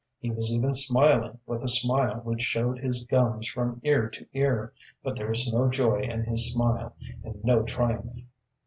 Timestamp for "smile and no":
6.51-7.61